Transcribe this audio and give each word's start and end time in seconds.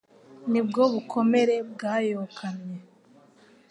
Ni 0.51 0.61
bwo 0.67 0.83
bukomere 0.93 1.55
bwayokamye 1.71 2.77